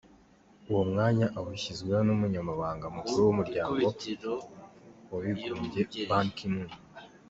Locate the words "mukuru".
2.95-3.19